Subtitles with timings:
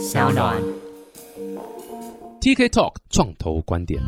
[0.00, 0.56] 小暖。
[2.40, 4.00] TK Talk 创投观点。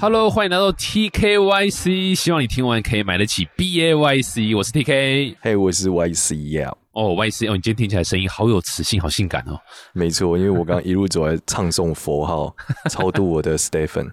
[0.00, 4.56] Hello，欢迎来到 TKYC，希望你听完可以买得起 BAYC。
[4.56, 9.60] 我是 TK，嘿我是 YC 呀，哦，YC，哦，你今天听起来声音好有磁性，好性感哦。
[9.92, 12.56] 没错，因为我刚刚一路走来唱诵佛号，
[12.88, 14.10] 超度我的 Stephen。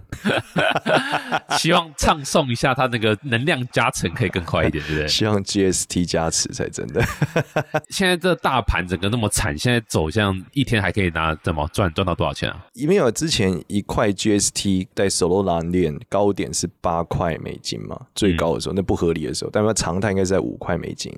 [1.56, 5.08] 希望唱诵一下他那个能量加成可以更快一点，对不对？
[5.08, 7.02] 希望 GST 加持才真的。
[7.88, 12.66] 现在这大盘整个那么惨，现在走向一天还可以拿怎么赚赚到多少钱啊？
[12.74, 21.10] 因为有之前一块 GST 在 Solana 链高点是八块美金嘛，最高的时候、那不合理的时候，但它常态应该是在五块美金，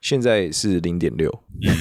[0.00, 1.30] 现在是零点六。
[1.62, 1.74] 嗯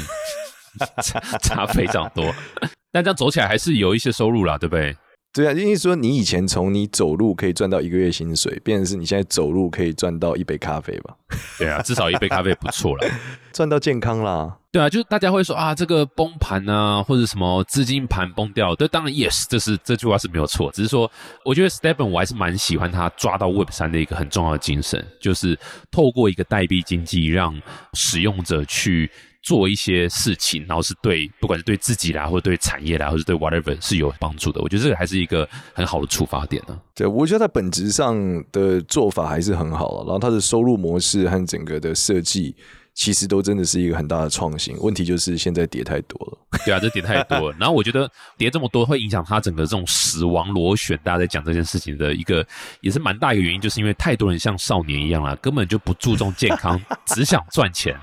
[1.42, 2.24] 差非常多，
[2.92, 4.96] 但这样走起来还是有一些收入啦，对不对？
[5.34, 11.16] 对啊，因为说你以前从你走路可以赚到一个月薪水，变成是你现在走路可以赚到一杯咖啡吧，
[11.58, 13.08] 对啊，至少一杯咖啡不错了。
[13.52, 14.59] 赚到健康啦。
[14.72, 21.10] 对啊，就是大家会说啊，这个崩盘啊，或者什么资金盘崩掉，对，当然 yes，这是这句话是没有错，只是说，
[21.44, 25.58] 我觉得 Stephen 我还是蛮喜欢他抓到 Web 三的一个很重要的精神，就是
[25.90, 27.60] 透过一个代币经济，让
[27.94, 29.10] 使用者去
[29.42, 34.62] 做一些事情，然后是对不管是对自己啦，或者对产业啦，或者对 whatever 是有帮助的。
[34.62, 38.16] 我觉得这个还是一个很好的出发点呢、对，我觉得它本质上
[38.52, 42.56] 的做法还是很好了，然后它的收入模式和整个的设计，
[43.00, 44.76] 其实都真的是一个很大的创新。
[44.78, 46.38] 问题就是现在跌太多了。
[46.66, 47.56] 对啊，这跌太多了。
[47.58, 52.46] 然后我觉得跌这么多会影响它整个这种死亡螺旋，大家在讲这件事情的一个
[52.82, 56.78] 也是蛮大一个原因，就是因为太多人像少年一样啦，根本就不注重健康，
[57.08, 57.98] 只想赚钱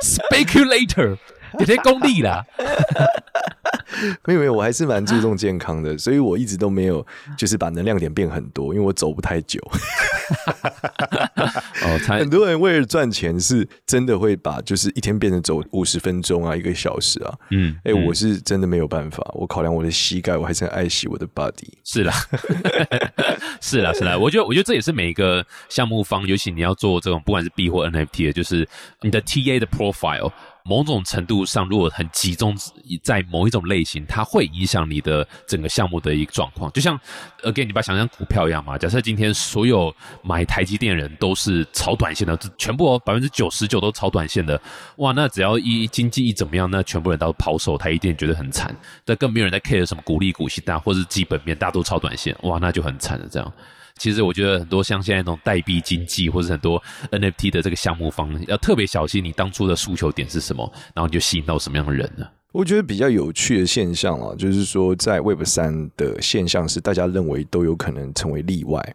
[0.00, 1.14] ，speculator，
[1.58, 2.42] 有些功利啦。
[4.26, 7.04] 没有没有，我还是蛮注重健康的，所以我一直都没有
[7.36, 9.60] 就是把能量点变很多，因为我走不太久。
[11.38, 17.34] 哦， 很多人为了赚钱，是真的会把就是一天变成走五十分钟啊，一个小时啊。
[17.50, 21.68] 嗯，哎、嗯我是真的没有办法，我考量我的膝盖，我还是很爱惜我的 body。
[21.84, 22.12] 是啦，
[23.60, 24.16] 是啦，是啦。
[24.18, 28.68] 我觉得，我觉得这也是每一个项目方，尤其你要做这种不管是 B 或 NFT 的，就是
[29.00, 30.30] 你的 TA 的 profile，
[30.68, 32.54] 某种程度上如果很集中
[33.02, 36.70] 在某一种类型，它会影响你的整个项目的一个状况。
[36.72, 36.98] 就像
[37.42, 38.76] again，你把它想象股票一样嘛。
[38.76, 44.60] 假设今天所有买台积电人都是炒短线的，全部百分之九十九都炒短线的，
[44.96, 48.76] 哇，那只要一经济一怎么样，那全部人都抛售，台积电觉得很惨。
[49.04, 53.26] 但更没有人在 care 什么股利股息大或是基本面，大家都炒短线，哇，那就很惨了。
[53.30, 53.52] 这样，
[53.98, 62.26] 其实我觉得很多像现在那种代币经济，或者很多 NFT 的这个项目方，要特别小心你当初的诉求点是什么，然后你就吸引到什么样的人呢？
[62.52, 68.94] 我觉得比较有趣的现象啊，就是说在 Web 三的现象是大家认为都有可能成为例外。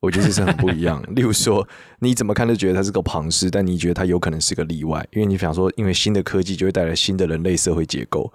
[0.00, 1.02] 我觉得这是很不一样。
[1.14, 1.66] 例如说，
[2.00, 8.32] 你怎么看都觉得它是个庞氏，但你觉得它有可能是个例外，因为你想说，因为新的科技就会带来新的人类社会结构。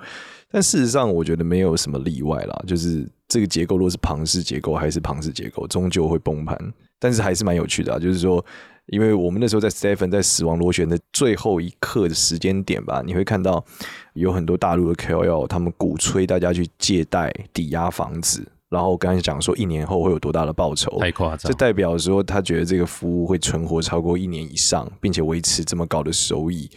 [0.52, 6.58] 但事实上，我觉得没有什么例外啦，就是这个结构如果是庞氏结构还是庞氏结构，终究会崩盘。
[7.00, 8.46] 但是还是蛮有趣的啊，就是说，
[8.88, 13.66] 因为我们那时候在 Stephen 在死亡螺旋的最后一刻的时间点吧，你会看到
[14.14, 26.70] 有很多大陆的 KOL 他们鼓吹大家去借贷抵押房子，然后刚才讲说一年后会有多大的报酬，太夸张这，代表说他觉得这个服务会存活超过一年以上，并且维持这么高的收益。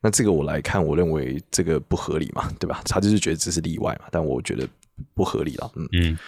[0.00, 2.80] 那这个我来看，我认为这个不合理嘛，对吧？
[2.84, 4.68] 他就是觉得这是例外嘛，但我觉得
[5.14, 5.70] 不合理了。
[5.74, 6.18] 嗯，嗯。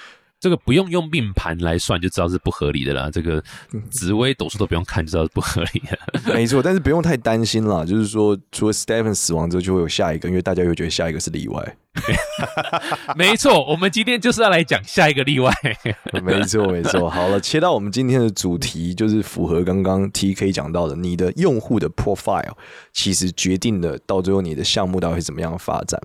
[0.40, 3.10] 这个不用用命盘来算就知道是不合理的啦。
[3.10, 3.44] 这个
[3.90, 5.98] 紫薇斗数都不用看就知道是不合理的。
[6.32, 7.84] 没错，但是不用太担心啦。
[7.84, 11.76] 就是说，除了 Stephen 死亡之后，就会有下一个，因为大家又觉得下一个是例外。
[13.16, 15.52] 没错，我们今天就是要来讲下一个例外。
[16.22, 17.10] 没错，没错。
[17.10, 22.52] 好了，切到我们今天的主题，就是符合刚刚 TK 讲到的，你的用户的 profile
[22.92, 26.00] 其实决定了到最后你的项目到底会怎么样发展。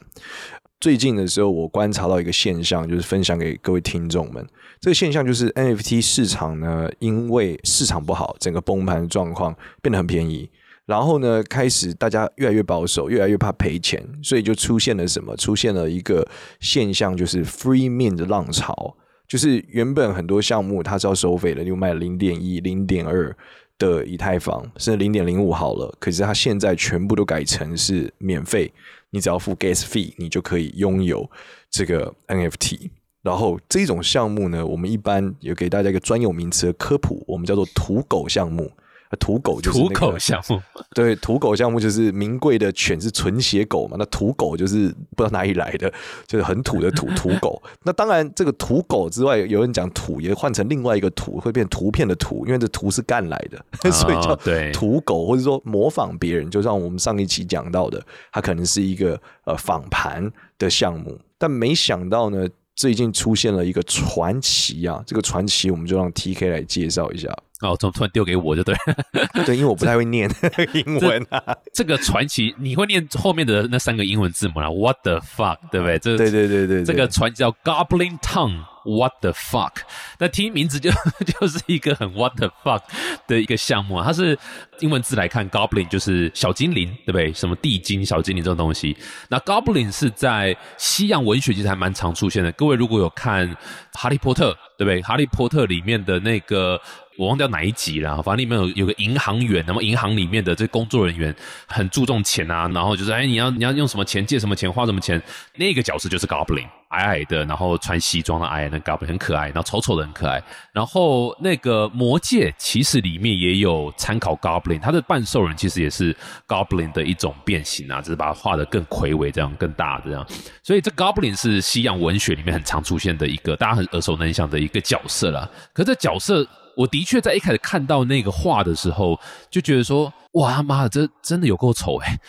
[0.81, 4.45] 最近的时候，我观察到一个现象，就是分享给各位听众们。
[4.79, 10.49] 这个现象就是 NFT 市场呢，因为市场不好，整个崩盘的状况变得很便宜。
[10.85, 15.35] 然后呢，开始大家越来越保守，越来越怕赔钱，所以就出现了什么？
[15.35, 16.27] 出现了一个
[16.59, 18.95] 现象，就是 free mint 的浪潮。
[19.27, 23.35] 就是原本很多项目它是要收费的，就卖零点一、零点二
[23.79, 28.71] 的以太坊，甚至零点零五好了，可是它现在全部都改成是免费，
[29.09, 31.27] 你只要付 gas fee，你就可以拥有
[31.71, 32.91] 这个 NFT。
[33.23, 38.71] 然后这种项目呢，我们一般有给大家一个专有名词的科普，我们叫做土狗项目。
[39.17, 40.61] 土狗就是土狗项目，
[40.93, 45.91] 对，土狗项目就是名贵的犬是纯血狗嘛，那土狗就是不知道哪里来的，
[46.27, 47.61] 就是很土的土土狗。
[47.83, 54.35] 那当然，这个土狗之外，有人讲土也换成另外一个土，会变图片的图，因为这图是干来的，所以叫
[54.73, 56.49] 土狗，或者说模仿别人。
[56.49, 58.01] 就像我们上一期讲到的，
[58.31, 62.47] 它可能是一个呃仿盘的项目，但没想到呢。
[62.77, 65.01] 最近出现了一个传奇啊！
[65.07, 67.33] 这个传奇，我们就让 T K 来介绍一下。
[67.61, 68.75] 哦，怎么突然丢给我就对？
[69.45, 70.29] 对，因为我不太会念
[70.73, 71.55] 英文啊。
[71.73, 75.99] 这个传奇，你会念后面的那三个英文字母啦 w h a t the fuck，对不对？
[75.99, 78.63] 这对对对对，这个传奇叫 Goblin Tongue。
[78.87, 79.77] What the fuck？
[80.19, 80.91] 那听名字就
[81.39, 82.81] 就是一个很 What the fuck
[83.27, 84.05] 的一个项目啊。
[84.05, 84.37] 它是
[84.79, 87.33] 英文字来看，Goblin 就是小精灵，对不对？
[87.33, 88.95] 什么地精、小精灵这种东西。
[89.27, 92.51] 那 Goblin 是在西洋文学其实还蛮常出现的。
[92.51, 93.49] 各位如果有看
[93.93, 95.01] 《哈利波特》，对不对？
[95.03, 96.79] 《哈利波特》里面的那个。
[97.17, 101.33] 我忘掉哪一集了，反正里面有有个银行员，那么银行里面的这工作人员
[101.65, 105.21] 很注重钱啊，然后就是哎，你要你要用什么钱借什么钱花什么钱，
[105.55, 110.43] 那个角色就是 Goblin，矮矮的，然后穿西装的矮矮的 Goblin 很可爱，然后丑丑的很可爱。
[110.73, 116.13] 然后那个魔戒其实里面也有参考 Goblin，他的半兽人其实也是
[116.47, 120.25] Goblin 的一种变形啊，只是把它画的更魁伟这样更大这样。
[120.63, 125.49] 所以这 Goblin 是西洋文学里面很常出现的一个大家很耳熟能详的一个角色了。
[125.73, 126.45] 可这角色。
[126.77, 129.19] 我的确在一开始看到那个画的时候，
[129.49, 130.11] 就觉得说。
[130.35, 132.19] 哇他妈的，这真的有够丑哎！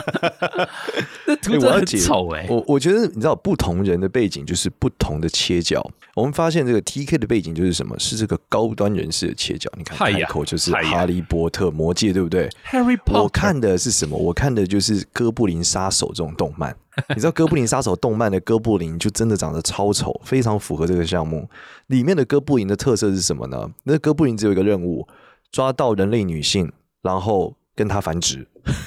[1.28, 2.46] 那图真的很丑哎。
[2.48, 5.86] 我我觉得你知道，不同人的背景就是不同的切角。
[6.20, 7.98] 我们发现这个 T K 的背景就是什么？
[7.98, 9.70] 是这个高端人士的切角。
[9.76, 13.22] 你看开口就是哈利波特魔戒，对不对？Harry Potter。
[13.22, 14.16] 我看的是什么？
[14.16, 16.76] 我看的就是哥布林杀手这种动漫。
[17.10, 21.48] 你知道哥布林杀手动漫的哥布林就真的长得超丑，非常符合这个项目
[21.86, 23.70] 里面的哥布林的特色是什么呢？
[23.84, 25.08] 那哥布林只有一个任务，
[25.50, 26.70] 抓到人类女性。
[27.02, 28.46] 然后跟它繁殖，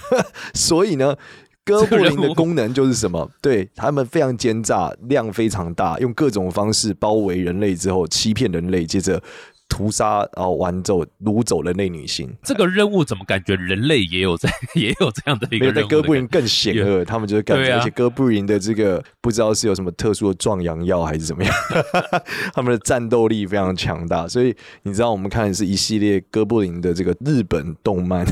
[0.53, 1.17] 所以呢，
[1.65, 3.29] 哥布林的功能就是什么？
[3.41, 9.21] 对他们非常奸诈，量非常大，用各种方式包围人类之后，欺骗人类，接着。
[9.69, 15.73] 屠杀，然后玩走、掳走人类女性，这个任务怎么感觉人类也有在， 也有这样的一个？
[15.73, 21.53] 在哥布林更险恶，他们就是感觉，而且哥布林的这个不知道是有什么特殊的壮阳药还是怎么样，
[22.53, 24.27] 他们的战斗力非常强大。
[24.27, 28.23] 所以你知道，我们看的是一系列哥布林的这个日本动漫，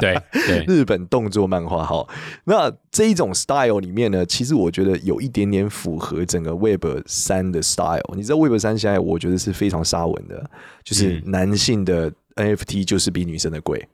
[0.00, 1.84] 对对， 日本动作漫画。
[1.84, 2.08] 好，
[2.44, 8.00] 那这一种 style 里面呢，其实我觉得有一点点符合整个 Web 三的 style。
[8.16, 10.50] 你知道 Web 三现在我觉得是非常沙文的。
[10.84, 13.88] 就是男性的 NFT 就是比女生的贵，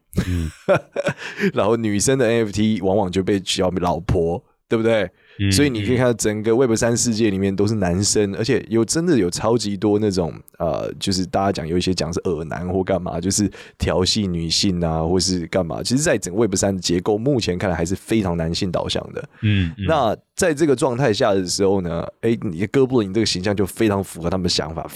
[1.53, 5.11] 然后女生的 NFT 往往就被叫老婆，对不对？
[5.53, 15.81] 所以你可以看到整个 Web 三世界里面都是男生，而且有真的有超级多那种呃，就是大家讲有一些讲是耳男或干嘛，就是调戏女性啊，或是干嘛。
[15.81, 19.29] 其实，在整个 Web 三的结构，目前看来还是非常男性导向的。
[19.43, 24.91] 嗯，那在这个状态下的时候呢，哎，你的哥布林这个形象就非常符合他们的想法。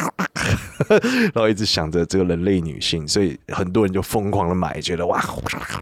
[1.32, 5.22] 然后一直想着这个人类女性，所以很多人就疯狂的买，觉得哇，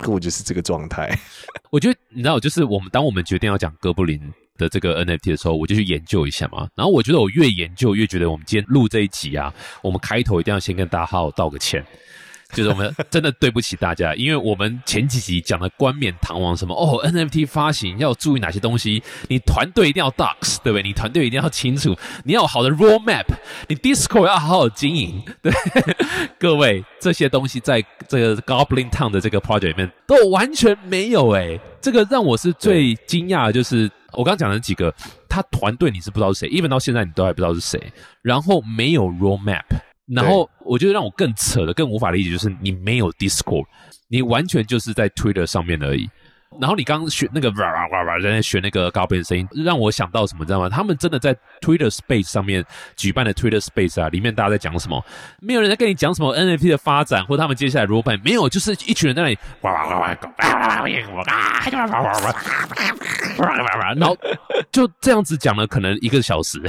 [0.07, 1.17] 我就是这个状态。
[1.71, 4.21] 我觉得你知道，就是我们当我们决定要讲哥布林
[4.57, 6.69] 的这个 NFT 的时候，我就去研究一下嘛。
[6.75, 11.85] 然后我觉得我越研究越觉得，我们今天录这一集啊，我们开头一定要先跟大家好道个歉。
[12.55, 20.83] 就是我们真的对不起大家，因为我们前几集讲的冠冕堂皇什么哦，NFT 发行要注意哪些东西，你团队一定要 docs，对不对？
[20.83, 23.27] 你团队一定要清楚，你要有好的 roadmap，
[23.69, 25.53] 你 Discord 要好好经营，对
[26.41, 34.93] 各位这些东西在这个 Goblin Town 的这个 project 里面都完全没有哎，这个让我是最惊讶的，就是我刚刚讲的几个，
[35.29, 39.65] 他团队你是不知道是谁，even 到现在你都还不知道是谁，然后没有 roadmap。
[40.09, 43.67] 然后我觉得让我更扯的、更无法理解，就是你没有 Discord，
[44.09, 46.09] 你完全就是在 Twitter 上面而已。
[46.61, 50.69] 然后你刚刚选那个哇哇哇哇，在选那个高倍的声音，让我想到什么，知道吗？
[50.69, 52.65] 他们真的在 Twitter Space 上面
[52.97, 55.05] 举办的 Twitter Space 啊，里面大家在讲什么？
[55.41, 58.21] 没有人在跟你讲什么 NFT 的发展，或他们接下来如何办？
[58.25, 61.23] 没有，就是一群人在那里哇哇哇哇哇哇哇
[63.39, 64.17] 哇，然后
[64.73, 66.61] 就这样子讲了可能一个小时，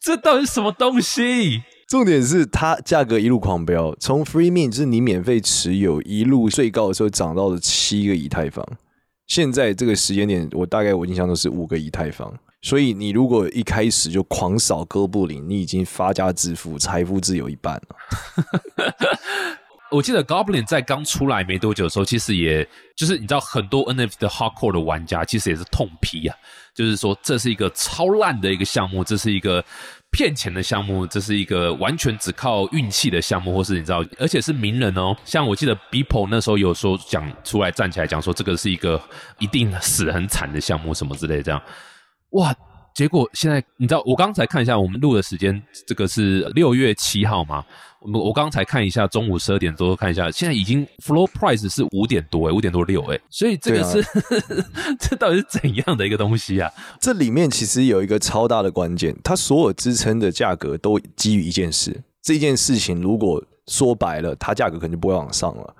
[0.00, 1.62] 这到底什么东西？
[1.94, 8.66] 重点是它价格一路狂飙，从 Free Mint 就是你免费持有，一路最高的时候涨到了七个以太坊。
[9.28, 12.36] 现在这个时间点，我大概我印象都是五个以太坊。
[12.62, 17.96] 所以你如果一开始就狂扫哥布林，你已经发家致富，财富自有一半了。
[19.92, 26.36] 我记得 Goblin 在刚出来没多久的时候，其实也就是你知道，很多 NFT 的 Hardcore 的玩家其实也是痛批啊，
[26.74, 29.64] 就是说这是一个超烂的一个项目，这是一个。
[30.14, 35.14] 骗钱的项目，这是一个完全只靠运气的项目，或是你知道，而且是名人哦。
[35.24, 39.02] 像我记得 Beeple 那时候有说讲出来站起来讲说，这个是一个
[39.40, 41.60] 一定死很惨的项目，什么之类这样。
[42.30, 42.54] 哇！
[42.94, 47.64] 结果现在你知道，我刚才看一下我们录的时间，这个是六月七号嘛？
[48.12, 54.04] 我我刚才看一下，中午十二点多看一下，现在已经 floor price 是五点多哎，五点多六哎，所以这个是
[55.00, 56.70] 这到底是怎样的一个东西啊？
[57.00, 65.74] 这里面其实有一个超大的关键，它所有支撑的价格都基于一件事，这件事情如果说白了，它价格可能就不会往上了。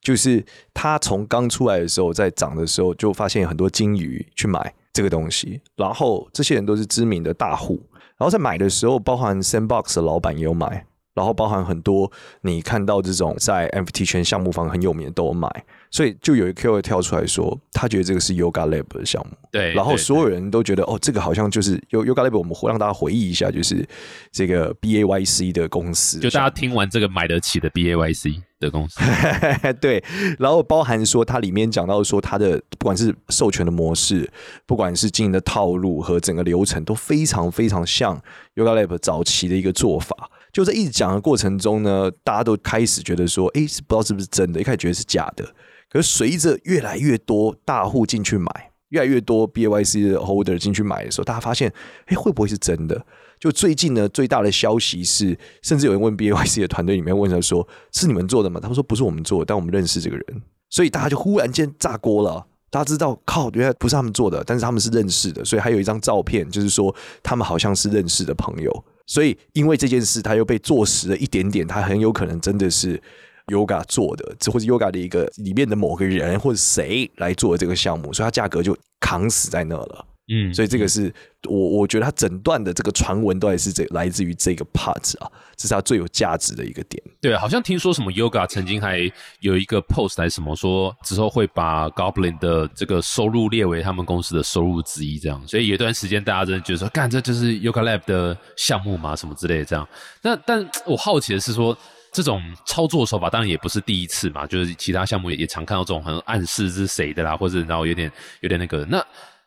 [0.00, 7.82] 就是它从刚出来的时候，在涨的时候，就发现很多金鱼去买这个东西，然后这些人都是知名的大户，
[8.16, 10.86] 然后在买的时候，包含 Sandbox 的老板也有买。
[11.16, 12.10] 然后包含很多
[12.42, 15.48] 你看到这种在 NFT 圈项目方很有名的都有买，
[15.90, 19.34] 所以就有一 Q 跳出来说，他觉得这个是 Yoga Lab 的项目。
[19.50, 22.36] 对，然后所有人都觉得哦，这个好像就是 Yoga Lab。
[22.36, 23.88] 我们让大家回忆一下，就是
[24.30, 26.18] 这个 BAYC 的公司。
[26.18, 29.00] 就大家听完这个买得起的 BAYC 的公司，
[29.80, 30.04] 对。
[30.38, 34.30] 然后包含说它里面讲到说它的不管是授权的模式，
[34.66, 38.20] 不管是经营的套路和整个流程，都非常非常像
[38.54, 40.14] Yoga Lab 早期的一个做法。
[40.56, 45.44] 就在一直讲的过程中呢，大家都开始觉得说，哎，不知道是不是真的，一开始觉得是假的。
[45.90, 51.70] 可是随着越来越多大户进去买，越来越多 B A Y C 的 holder 进去买的时候，大家发现，
[52.06, 53.04] 哎，会不会是真的？
[53.38, 58.58] 就最近呢，最大的消息是，甚至有人问 B A Y C 的团队里面问他说，是你们做的吗？
[58.58, 60.42] 他们说不是我们做的，但我们认识这个人。
[60.70, 68.84] 所以大家就忽然间炸锅了，大家知道，靠，原来不是他们做的，但是他们是认识的，所以还有一张照片，就是说他们好像是认识的朋友。
[69.06, 73.00] 所以，因为这件事，他又被坐实了一点点，他很有可能真的是
[73.46, 80.06] Yoga 做的，这或者 Yoga 的一个里面的某个人或者谁来做这个项目，所以它价格就扛死在那了。
[80.28, 81.12] 嗯，所以这个是
[81.44, 87.00] 我我觉得它整段的这个传闻都还是这来自于这个 part 啊，这是他最有价值的一个点。
[87.20, 95.40] 对，好像听说什么 Yoga 曾经还有一个 post 还是什么说之后会把 Goblin 的这个收入列为他们公司的收入之一，这样。
[95.46, 99.88] 所以有一段时间大家真的觉得说，干这就是 Yoga Lab 的项目嘛，什么之类的这样。
[100.22, 101.78] 那但我好奇的是说，
[102.10, 109.06] 这种操作手法当然也不是第一次嘛，就是其他项目也也常看到这种很暗示是谁的啦，或者然后有点有点那个那。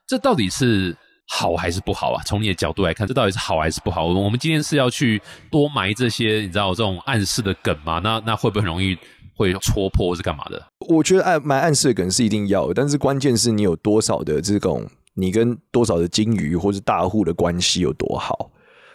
[0.10, 0.98] 这到底是
[1.28, 2.24] 好还是不好啊？
[2.26, 4.08] 从你的角度来看，这到底是好还是不好？
[4.08, 8.02] 我们今天是要去多埋这些，你知道这种暗示的梗吗？
[8.04, 8.98] 那那会不会很容易
[9.36, 10.60] 会戳破是干嘛的？
[10.88, 18.50] 我觉得暗埋暗示的梗是一定要，但是关键是你有多少的这种，你跟多少的金鱼或是大户的关系有多好？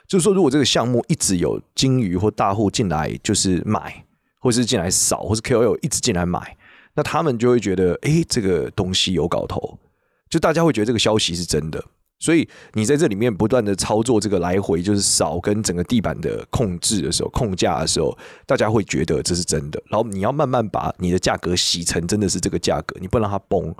[0.09, 4.04] 就是说，如果这个项目一直有金鱼或大户进来，就是买，
[4.40, 6.56] 或是进来扫，或是 KOL 一直进来买，
[6.97, 9.78] 那他们就会觉得，哎，这个东西有搞头。
[10.34, 11.80] 就大家会觉得这个消息是真的，
[12.18, 19.80] 所以你在这里面不断的操作这个来回，就是扫跟整个地板的控制的时候，控价的时候，大家会觉得这是真的。
[19.88, 23.72] 然后你要慢慢把你的价格洗成真的是这个价格，你不能让它崩，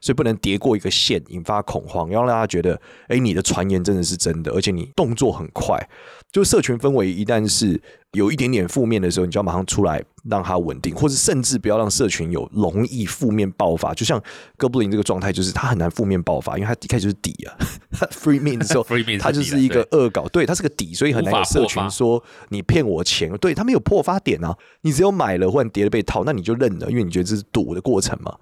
[0.00, 5.78] 所以不能跌过一个线引发恐慌，要让大家觉得，哎，你的传言真的是真的，而且你动作很快。
[6.32, 7.80] 就社群氛围一旦是。
[8.14, 13.94] 有一点点负面的时候，你就要马上出来让它稳定，或者甚至不要让社群有容易负面爆发。
[13.94, 14.20] 就像
[14.56, 17.54] 哥布林这个状态，就是它很难负面爆发，因为它一开始就是底啊。
[18.10, 18.84] Free mean 的时候，
[19.20, 23.30] 它就是一个恶搞，对，它是个底，所以很难有社群说你骗我钱。
[23.38, 28.36] 对他没有破发点啊，你只有买了或者跌了被套，那你就认了，因为你觉得这是赌的过程嘛。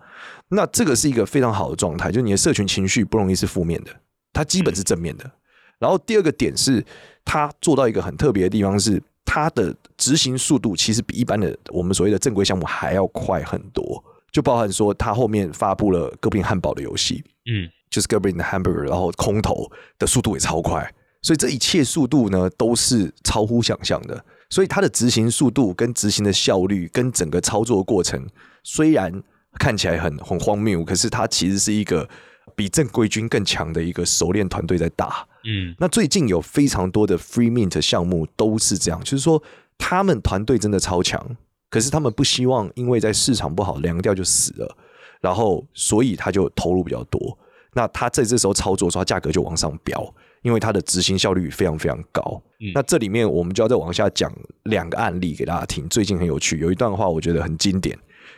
[0.49, 3.90] 那这个是一个非常好的状态，就是你的社群情绪不容易是负面的，
[4.33, 5.30] 它基本是正面的。
[5.78, 6.85] 然后第二个点是，
[7.28, 9.00] 它做到一个很特别的地方是。
[9.30, 24.25] 它的执行速度其实比一般的我们所谓的正规项目还要快很多，就包含说它后面发布了哥布林汉堡的游戏，嗯，就是哥布林的 hamburger，然后空投的速度也超快，所以这一切速度呢都是超乎想象的。
[24.49, 28.26] 所以它的执行速度跟执行的效率跟整个操作过程，
[28.64, 29.12] 虽然
[29.58, 32.08] 看起来很很荒谬，可是它其实是一个。
[32.56, 39.43] 比正规军更强的一个熟练团队在打，嗯，那最近有非常多的 free mint 项目都是这样，就是说
[39.78, 41.37] 他们团队真的超强，
[41.71, 44.76] 可是他们不希望因为在市场不好凉掉就死了，
[45.23, 47.38] 然后所以他就投入比较多，
[47.73, 52.43] 那他在这时候操作的时候，价格就往上飙，因为他的执行效率非常非常高。
[52.75, 54.31] 那这里面我们就要再往下讲
[54.64, 57.97] 两个案例给大家听，最近很有趣，有一段话我觉得很经典，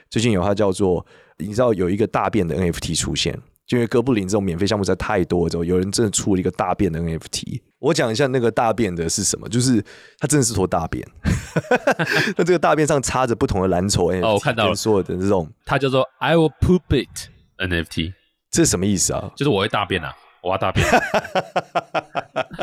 [0.09, 1.05] 最近有它叫做
[1.39, 3.37] 你知道有一个大变的 NFT 出现。
[3.71, 7.63] 因为哥布林这种免费项目实在太多之后，有人真的出了一个大便的 NFT。
[7.79, 9.83] 我讲一下那个大便的是什么，就是
[10.19, 11.07] 它真的是坨大便，
[12.37, 14.11] 那这个大便上插着不同的蓝筹。
[14.13, 18.13] 哦，我看到了，所有的这种，它叫做 I will poop it NFT，
[18.51, 19.31] 这是什么意思啊？
[19.37, 20.15] 就是我会大便啊。
[20.43, 20.87] 我要大便，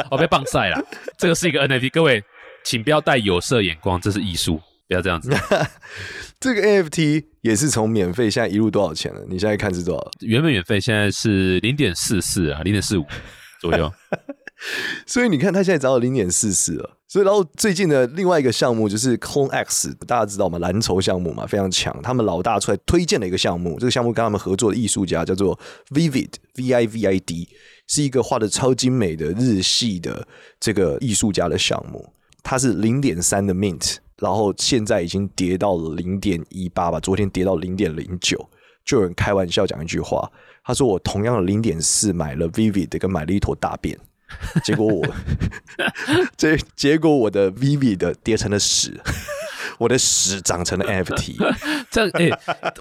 [0.09, 0.83] 我 被棒晒了。
[1.15, 2.23] 这个是一个 NFT，各位
[2.65, 5.29] 请不要带有色眼光，这是艺术，不要这样子。
[6.39, 9.22] 这个 NFT 也是从免费，现在一路多少钱了？
[9.27, 10.12] 你现在看是多少？
[10.22, 13.06] 原本免费，现在是零点四四啊，零点四五
[13.60, 13.91] 左右。
[15.06, 16.98] 所以你看，它现在涨到零点四四了。
[17.08, 20.58] 所以，然后最近的另外一个项目就是 Clone X，大家知道吗？
[20.60, 21.96] 蓝筹项目嘛，非常强。
[22.01, 25.58] 他们老大出来推荐了一个项目，这个项目跟他们合作的艺术家叫做
[25.89, 27.48] Vivid，V I V I D，
[27.88, 30.27] 是一个画的超精美的日系的
[30.60, 32.13] 这个艺术家的项目。
[32.44, 38.50] 它是零点三的 Mint，然后现在已经跌到了零点一八吧，昨天跌到零点零九。
[38.83, 40.31] 就有人开玩笑讲一句话，
[40.63, 43.97] 他说：“我同样的零点四买了 Vivid，跟买了一坨大便。”
[44.63, 45.05] 结果我，
[46.36, 49.00] 这结果我的 Vivi 的跌成了屎，
[49.77, 51.36] 我的屎长成了 NFT
[51.89, 52.29] 这哎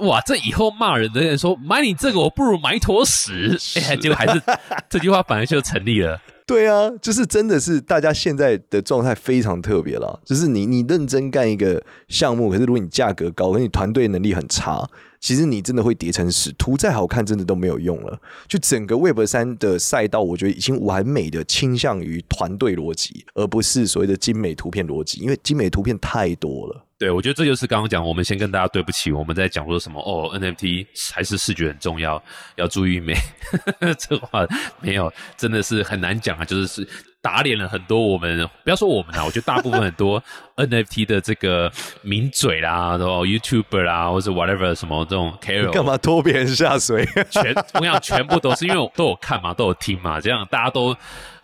[0.00, 4.42] 哇，这以后骂人的人说买你这个，我不如买一坨屎，哎，结果还是
[4.88, 6.20] 这句话反而就成立了。
[6.46, 14.88] 对啊，就是真的是大家现在的状态非常特别了，就是你你认真干一个项目，可是如果你价格高，可你团队能力很差。
[15.18, 18.16] 其实你真的会叠成屎，图再好看，真的都没有用了。
[18.46, 26.85] 就整个 Web 三的赛道，我觉得已经完美的倾向于团队逻辑，而不是所谓的精美图片逻辑，因为精美图片太多了。
[26.98, 32.22] 对，我觉得这就是刚刚讲，我们先跟大家对不起，我们在讲说什么哦，NFT 还是视觉很重要，
[32.56, 33.14] 要注意美。
[33.98, 34.46] 这话
[34.80, 36.88] 没有，真的是很难讲啊，就是是。
[37.26, 40.22] 打脸了很多我们，不要说我们啦， 我觉得大部分很多
[40.54, 41.68] NFT 的这个
[42.02, 47.04] 名嘴啦，然后 YouTuber 啦，或者 whatever 什么这种 KOL，干嘛拖别人下水？
[47.28, 50.96] 全我讲全部都是因为我都有看嘛，都有听嘛，这样大家都。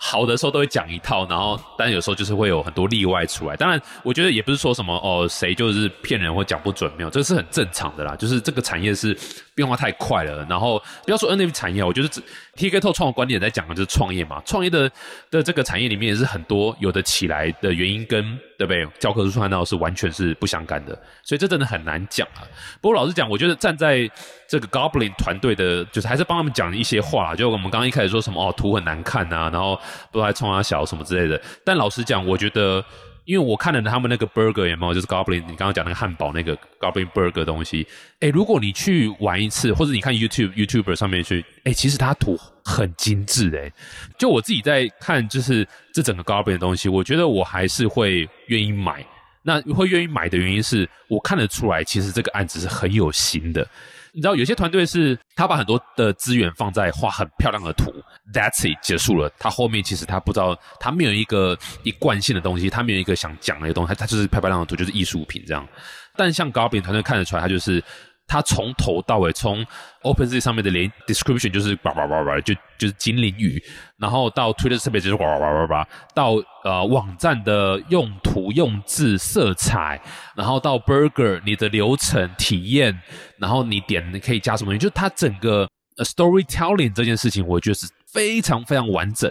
[0.04, 3.54] 好的时候都会讲一套，然后但有时候就是会有很多例外出来。
[3.54, 8.16] 当然，我觉得也不是说什么哦，谁就是骗人或讲不准，没有，这是很正常的啦。
[8.16, 9.16] 就是这个产业是
[9.54, 10.46] 变化太快了。
[10.48, 12.08] 然后不要说 NFT 产业，我觉得
[12.56, 14.42] TK 透创的观点在讲的就是创业嘛。
[14.44, 14.90] 创业的
[15.30, 18.86] 的这个产业里面也是很多有的起来的原因，跟对不对？
[18.98, 22.46] 教科书看到是完全是不相干的，所以这真的很难讲啊。
[22.80, 24.10] 不过老实讲，我觉得站在
[24.48, 27.34] 这个 Goblin 团队的，就是还是帮他们讲一些话。
[27.34, 29.78] 就我们刚刚一开始说什么哦，图很难看呐，然后。
[30.10, 32.84] 不知道冲他小什么之类的，但老实讲，我觉得，
[33.24, 37.86] 因为我看了他们那个 burger 有没有，就是 Goblin，你刚刚讲那个汉堡那个 Goblin burger 东西，
[38.20, 43.72] 哎，如果你去玩一次，或者你看 YouTube YouTuber 上面去，哎，其实它图很精致，哎，
[44.18, 49.04] 就我自己在看，就是这整个 Goblin 的东西，我觉得我还是会愿意买。
[49.44, 53.66] 那会愿意买的原因是我看得出来，其实这个案子是很有心的。
[54.12, 57.92] 你知道有些团队是，他把很多的资源放在画很漂亮的图
[58.32, 59.30] ，That's it，结束了。
[59.38, 65.66] 他后面其实他不知道，他没有一个一贯性的东西，他没有一个想讲的一个东西，他他就是漂漂亮亮的图，就是艺术品这样。
[66.14, 67.82] 但像高饼团队看得出来，他就是。
[68.26, 69.64] 他从头到尾，从
[70.02, 73.62] OpenSea 上面的连 description 就是叭叭叭叭，就就是精灵语，
[73.98, 76.32] 然后到 Twitter 上面就是叭叭叭叭叭，到
[76.64, 80.00] 呃网站的用途、用字、色彩，
[80.34, 82.98] 然后到 Burger 你的流程体验，
[83.38, 89.30] 然后你点你可以加什么东西，就它整个 storytelling 这件事情，我觉得是非常非常完整，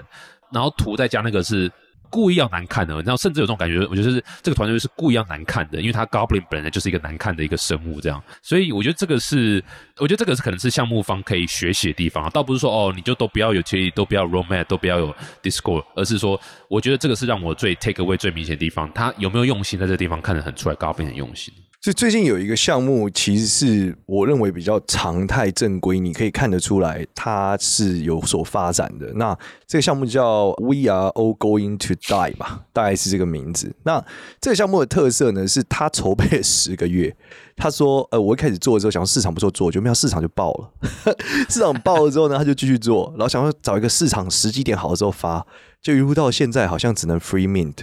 [0.51, 1.71] 然后图再加那个是。
[2.12, 9.63] 故意要难看的，然后甚至有这种感觉，我觉得是这个团队是故意要难看的，因为他 Goblin 本来就是一个难看的一个生物，这样，所以我觉得这个是，
[9.97, 21.54] 我觉得这个是可能是项目方可以学习的地方，倒不是说哦，你就都不要有协议，都不要 Romance，都不要有 Discord，而是说，我觉得这个是让我最 take away 最明显的地方，他有没有用心在这个地方看得很出来，Goblin 很用心。
[21.83, 29.11] 所以最近有一个项目，其实是我认为比较常态正规，你可以看得出来它是有所发展的。
[29.15, 33.75] 那这个项目叫 We Are All Going to Die 吧，大概是这个名字。
[33.81, 34.05] 那
[34.39, 37.15] 这个项目的特色呢，是他筹备了十个月。
[37.57, 40.71] 他说：“呃，我一开始做的时候，想市场不错做，就没有市场就爆了。
[41.49, 45.43] 市场爆了之后呢，他就继续做，然后想要找一个市场时机点好的时候发。”
[45.81, 47.75] 就一路到现在，好像只能 free mint，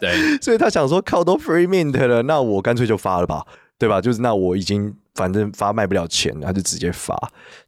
[0.00, 3.44] 对， 所以他想说靠都 free mint 了，那我干脆就发了吧，
[3.78, 4.00] 对吧？
[4.00, 7.14] 就是那我已经反正发卖不了钱，他就直接发。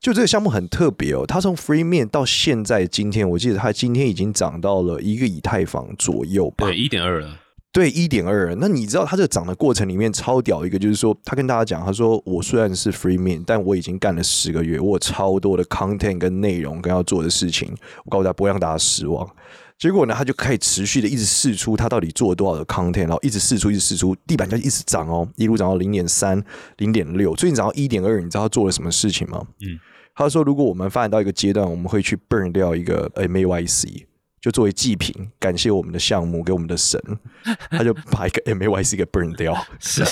[0.01, 7.41] 就这个项目很特别哦，他从 free mint 到现在今天，我记得他今天已经涨到了一个以太坊左右吧，对，一点二了。
[7.75, 8.55] 对，一点二。
[8.61, 19.29] 那你知道他这个涨的过程里面超屌一个，就是说他跟大家讲，他说我虽然是 free man，但我已经干了十个月，我有超多的 content 跟内容跟要做的事情，我告诉大家不会让大家失望。
[19.77, 26.41] 结果呢，他就可以持续的一直试出他到底做了多少的 content，然后一直试出，一直试出，地板就一直涨哦，一路涨到零点三、
[26.77, 28.21] 零点六，最近涨到一点二。
[28.21, 29.45] 你知道他做了什么事情吗？
[29.63, 29.77] 嗯，
[30.15, 34.07] 他说如果我们发展到一个阶段，我们会去 burn 掉一个 M A Y C。
[34.45, 37.01] 就作为祭品，感谢我们的项目给我们的神，
[37.73, 39.57] 他就把一个 MAYC 给 burn 掉。
[39.81, 40.05] 是，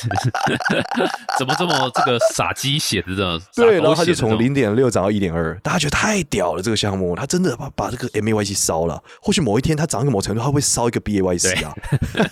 [1.38, 3.40] 怎么这么这个傻鸡血的这种？
[3.54, 9.02] 对，然后他就从零点六涨到一点二，大家觉得太屌了，这个项目他真的把把这个 MAYC 烧了。
[9.20, 11.74] 或许某一天他涨到某程度，他会烧一个 BAYC 啊，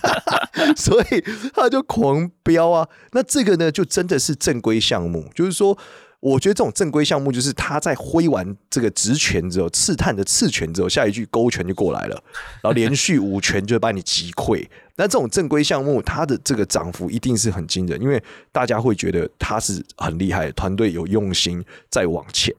[0.74, 1.22] 所以
[1.54, 2.88] 他就狂飙啊。
[3.12, 5.76] 那这个呢，就真的是正规项目，就是说。
[6.20, 12.22] 我觉得这种正规项目就是他在挥完这个直拳之后，刺探的刺拳之后，下一句勾拳就过来了，
[12.62, 14.66] 然后连续五拳就把你击溃。
[14.96, 22.54] 那这种正规项目，它的这个涨幅一定是很惊人，因为大家会觉得他是很厉害，团队有用心在往前。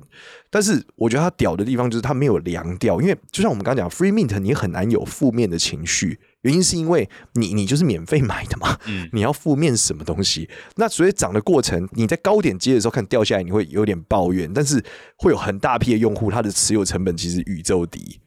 [0.50, 6.20] 但是我觉得他屌的地方就是他没有凉掉，因为就像我们刚刚讲，free mint 你很难有负面的情绪。
[6.42, 10.50] 原因是因为你你就是免费买的嘛，嗯， 你要负面什么东西？
[10.76, 14.84] 那所以涨的过程，你在高点接的时候看掉下来，你会有点抱怨，但是
[15.18, 18.20] 会有很大批的用户，他的持有成本其实宇宙低，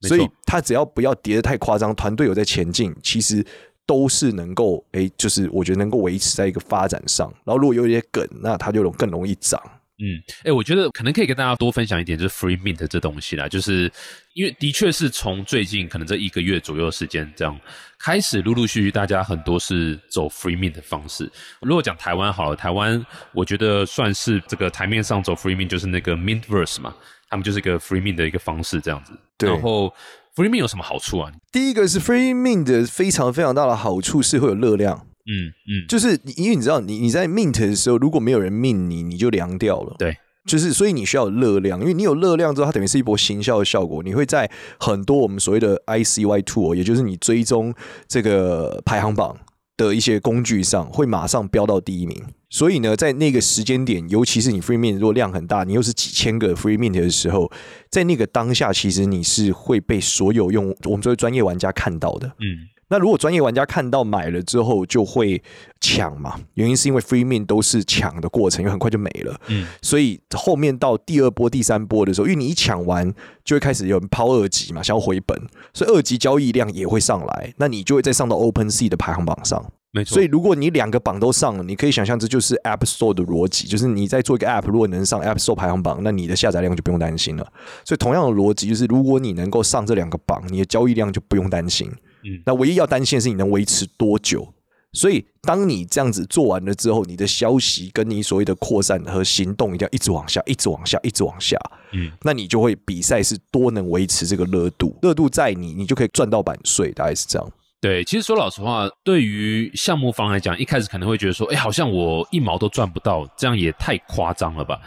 [0.00, 3.44] 所以他只要不要跌的太夸张，团队有在前进，其实
[3.86, 7.32] 都是能够哎，就是我觉得能够维持在一个发展上。
[7.44, 9.60] 然后如果有一些梗，那它就容更容易涨。
[10.04, 13.90] 嗯，哎，我觉得可能可以跟大家多分享一点，就是 free mint 这东西啦，就是
[14.34, 17.56] 因为的确是从最近可能这一个月左右的时间，这样
[18.00, 21.30] 开始陆陆续续大家很多是走 free mint 的方式。
[21.60, 26.92] 如果讲台湾好了，台湾我觉得算是这个台面上走 free mint，就是那个 Mintverse 嘛，
[27.30, 29.12] 他们就是一个 free mint 的一个方式这样子。
[29.38, 29.94] 然后
[30.34, 31.30] free mint 有什么好处啊？
[31.52, 35.06] 第一个是 free mint 的非常非常大的好处是会有热量。
[35.24, 39.94] 嗯嗯，就是因为你知道，你你在 mint 的时候，如果没有人 mint 你，你就凉掉了。
[39.98, 44.02] 对，就是所以你需要热量，因为你有热量之后，它等于是一波行销的效果。
[44.02, 47.72] 你会在很多我们所谓的 ICY two，也就是你追踪
[48.08, 49.36] 这个排行榜
[49.76, 52.20] 的一些工具上，会马上飙到第一名。
[52.50, 57.50] 所以呢，在那个时间点，尤其是你 free mint 如果量很大，你又是几千个 free mint 的时候，
[57.90, 62.26] 在那个当下，其实你是会被所有用我们作为专业玩家看到的。
[62.26, 62.68] 嗯。
[62.92, 65.42] 那如果专业玩家看到买了之后就会
[65.80, 66.38] 抢嘛？
[66.52, 69.34] 原因是因为 free mint 都是抢的过程，因为很快就没了。
[69.48, 73.10] 嗯，所以后面到第二波、第三波的时候，因为你一抢完
[73.42, 75.40] 就会开始有人抛二级嘛，想要回本，
[75.72, 79.64] 所以二级交易量也会上来，那你就会再上到 Open Sea 的排行榜上。
[79.90, 80.14] 没错。
[80.14, 87.52] 所以如果你两个榜都上了，你可以想象这就是 App Store 的逻辑，就是你在做一个 App，如果能上 App Store 排行榜，那你的下载量就不用担心了。
[87.86, 91.90] 所以同样的逻辑就是，如果你能够上这两个榜，你的交易量就不用担心。
[92.24, 94.52] 嗯，那唯一要担心的是你能维持多久。
[94.94, 101.58] 所以，当你这样子做完了之后，你的消息跟你所谓的扩散和行动一定要一直往下，一直往下，一直往下。
[101.92, 107.52] 嗯，那你就会比赛是多能维持这个热度，热度在你，你就可以赚到版税，大概是这样。
[107.80, 114.78] 对，其实说老实话，对于项目方来讲，一开始可能会觉得说，哎，好像我一毛都赚不到，这样也太夸张了吧？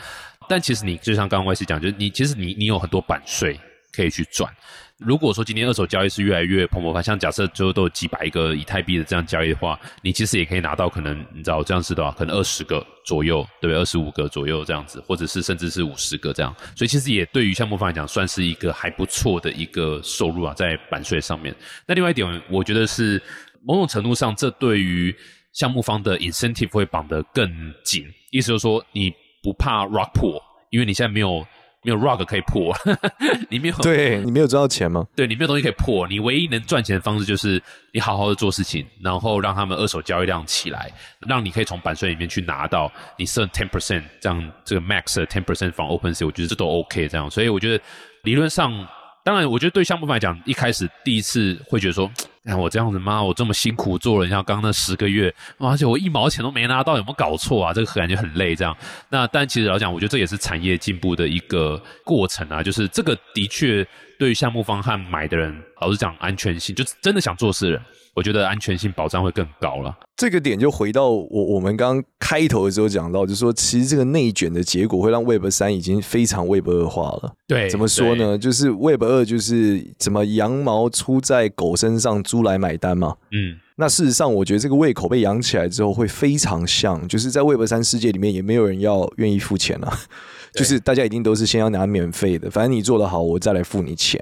[0.47, 3.59] 但其实你就像刚刚 Y C 讲，就是你其实你你有很多版税
[3.91, 4.53] 可以去赚。
[4.99, 12.11] 如果说今天二手交易是越来越蓬勃发像假设最后都有几百个以太币的这样交易的话，你其实也可以拿到可能你知道这样子的话？
[12.11, 13.75] 可能二十个左右，对不对？
[13.77, 16.55] 二十五个左右这样子，或者是甚至是五十个这样。
[16.77, 21.53] 所以其实也对于项目方来讲，算是一个还不错的一个收入啊，在版税上面。
[21.85, 23.21] 那另外一点，我觉得是
[23.61, 25.13] 某种程度上，这对于
[25.51, 28.05] 项目方的 incentive 会绑得更紧。
[28.31, 29.11] 意思就是说，你
[29.43, 31.45] 不怕 rock pool，因为你现在没有。
[31.85, 32.75] 没有 rug 可以破，
[33.49, 35.05] 你没有对你没有赚到钱吗？
[35.15, 40.91] 对你没有东西可以破，你唯一能赚钱的方式就是你好好的做事情，然后让他们二手交易量起来，
[41.27, 47.83] 让你可以从版税里面去拿到你设 ten percent 这样这个 max ten percent from open sea，我觉得这都 OK 这样，所以我觉得
[48.23, 48.85] 理论上。
[49.23, 52.07] 当然，我觉得对项目方来讲，一开始第一次会觉得说，
[52.45, 57.73] 哎，我这样子妈，我这么辛苦做了，像刚刚那十个月，而且我一毛钱都没拿到，有没有搞错啊？
[57.73, 58.75] 这个感觉很累，这样。
[59.09, 63.85] 那但其实老讲，我觉得这也是产业进步的一个过程啊，就是这个的确
[64.19, 67.81] 对于项目方和买的人，老实讲，安全性，就真的想做事人。
[68.15, 69.95] 我觉得安全性保障会更高了。
[70.15, 77.33] 这个点就回到我我们刚开头的时候讲到，就是说其实这个内卷的结果会让 Web 三已经非常 Web 二化了。
[77.45, 78.37] 对，怎么说呢？
[78.37, 83.17] 就是 Web 二就是怎么羊毛出在狗身上，猪来买单嘛。
[83.33, 89.93] 嗯，那事实上我觉得这个胃口被养起来之后会非常像，就是在 Web 三世界里面也没有人要愿意付钱了，
[90.55, 94.21] 就是大家一定都是先要拿免费的，反正你做得好，我再来付你钱。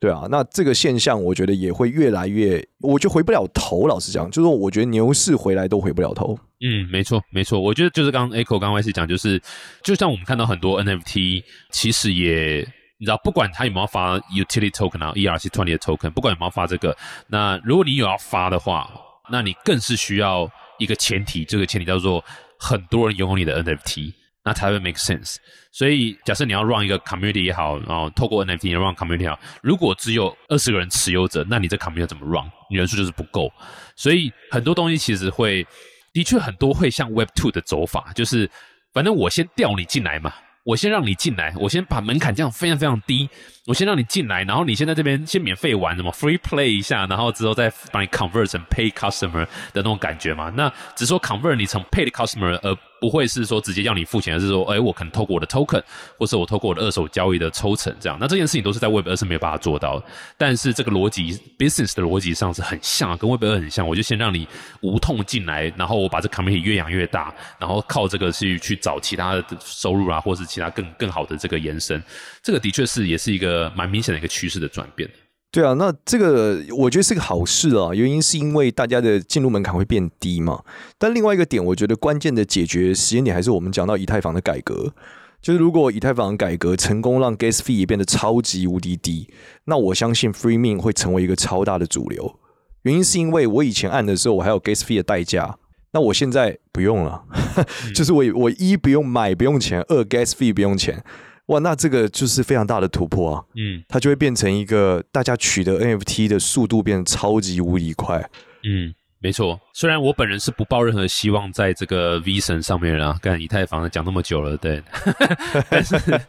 [0.00, 3.86] 对啊，那这个现象我觉得也会越来越，我就回不了头。
[3.86, 6.38] 老实讲，就是我觉得牛市回来都回不了头。
[6.62, 7.60] 嗯，没错，没错。
[7.60, 9.38] 我觉得就是刚刚 Echo 刚开始讲，就是
[9.84, 16.96] 就像我们看到很多 NFT，其实也你知道，不管他有没有发 Utility Token 啊，ERC Twenty 的 Token，不管有没有发这个，
[17.28, 18.90] 那如果你有要发的话，
[19.30, 22.24] 那你更是需要一个前提，这个前提叫做
[22.58, 24.14] 很多人拥有你的 NFT。
[24.44, 25.36] 那才会 make sense。
[25.72, 32.50] 所以假设你要 run 一个 community 也好，然后透过 NFT run community 也好，如果只有二十个人持有者，那你这 community 怎么 run？
[32.70, 33.52] 人数就是不够。
[33.96, 35.66] 所以很多东西其实会，
[36.12, 38.50] 的确很多会像 Web Two 的走法，就是
[38.92, 40.32] 反正我先调你进来嘛。
[40.62, 43.28] 我先让你进来，我先把门槛降非常非常低，
[43.66, 50.50] 我先让你进来，然后你先在这边先免费玩什么 free play 一下，然后之后再把你 convert 成 pay customer 的那种感觉嘛。
[50.56, 55.82] 那只说 convert 你成 paid customer，而不会是说直接要你付钱，而是说，哎，我可能透过我的 token，
[56.18, 58.18] 或是我透过我的二手交易的抽成这样。
[58.20, 63.86] 那这件事情都是在 Web 二是没有办法做到的，但是这个逻辑 business 的逻辑上是很像，跟 Web 二很像。
[63.86, 64.46] 我就先让你
[64.80, 72.02] 无痛进来，然后我把这 community 越养越大，然后靠这个去去找其他的收入啊，或是其他更更好的这个延伸。
[72.42, 75.10] 这个的确是也是一个蛮明显的一个趋势的转变。
[75.52, 80.62] 对啊，那这个我觉得是个好事啊，原因是因为大家的进入门槛会变低嘛。
[80.96, 84.94] 但另外一个点，我觉得关键的解决时间点还是我们讲到以太坊的改革。
[85.42, 89.26] 就是如果以太坊改革成功，让 gas fee 也变得超级无敌低，
[89.64, 92.38] 那我相信 free mint 会成为一个超大的主流。
[92.82, 95.58] 原因是因为我以前按的时候，我还有 gas fee 的代价，
[95.92, 97.24] 那我现在不用了，
[97.92, 101.02] 就是我我一不用买不用钱，二 gas fee 不用钱。
[101.50, 103.44] 哇，那这个就是非常大的突破啊！
[103.56, 108.18] 嗯，它就会变成一个大家取得 NFT 的速度变得超级无敌快。
[108.64, 108.94] 嗯。
[109.22, 114.82] 没错，虽然我本人是不抱任何希望在这个 V 神上面啊，跟以太坊讲那么久了，对，
[115.68, 116.20] 但是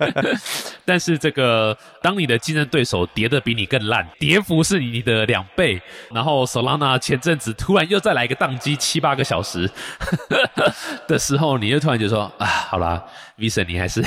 [0.84, 5.82] 但是这个当你的竞争对手跌的比你更烂，跌幅是你的两倍，
[6.14, 9.72] 然后 Solana 前阵子突然又再来一个宕机七八个小时
[11.08, 13.02] 的时候，你就突然就说啊，好啦
[13.42, 14.04] v 神你还是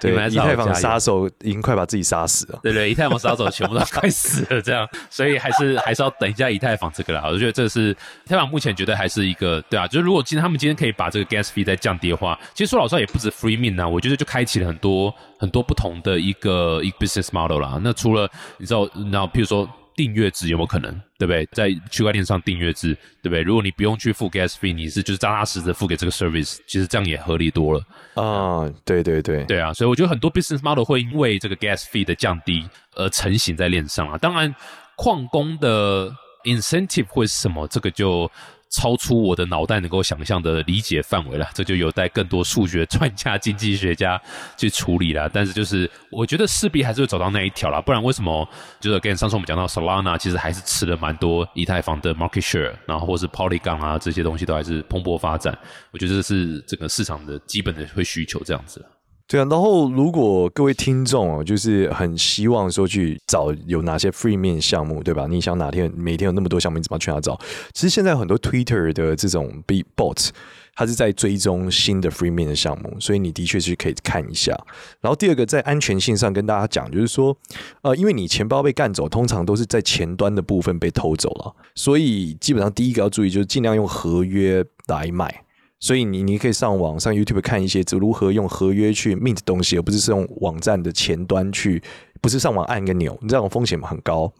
[0.00, 7.68] 对以太坊杀手已经快把自己杀死了，对对，以太坊杀手 全部都快死了，这样，所以还是 还是要等一下以太坊这个啦，我觉得这。
[7.68, 7.90] 是
[8.24, 17.78] 以，太坊目前觉得还是一个对啊，就是如果今天他们今天可以把这个 gas fee 再降低的话，其实说老实话也不止 free mint 啊，我觉得就开启了很多很多不同的一个一个 business model 啦。
[17.82, 21.44] 那除了你知道，那譬如说订阅制有没有可能，对不对？
[21.50, 23.42] 在区块链上订阅制，对不对？
[23.42, 27.84] 如果你不用去付 gas fee，你是就是扎扎实实付给这个 service，其实这样也合理多了
[28.14, 28.70] 啊。
[28.84, 34.16] 对对对，对啊，所以我觉得很多 business model 会因为这个 gas fee 的降低而成型在链上啊。
[34.16, 34.54] 当然，
[34.96, 36.14] 矿工的。
[36.44, 37.66] incentive 会是什么？
[37.66, 38.30] 这个就
[38.70, 44.20] 超出我的脑袋能够想象的理解范围了，这就有待更多数学专家、经济学家
[44.56, 45.28] 去处理了。
[45.28, 48.48] 但是，就是我觉得势必还是会走到那一条了，不然为什么？
[48.80, 55.58] 就是跟上次我们讲到 Solana，其实还是吃了蛮多以太坊的 market share，然后或是 Polygon 啊这些东西都还是蓬勃发展。
[55.90, 58.84] 我觉得是整个市场的基本的会需求这样子。
[59.30, 65.26] 对啊，然后如果各位听众哦，就是很希望说去找有哪些 free 面项目，对吧？
[65.28, 67.38] 你想哪天每天有那么多项目，你怎么去哪找？
[67.74, 70.30] 其实现在很多 Twitter 的这种 b bot，
[70.74, 74.58] 它是在追踪新的 free 面的项目，所以你的确是可以看一下。
[75.02, 77.36] 然后第二个，在安全性上跟大家讲，就是说，
[77.82, 85.44] 呃，因为你钱包被干走，通常都是在前端的部分被偷走了，所以基本上第一个要注意就是尽量用合约来买。
[85.80, 91.82] 所以你你可以上网上 YouTube 看一些如何用合约去 mint 东西，而不是是用网站的前端去，
[92.20, 94.32] 不是上网按个钮，你这种风险很高。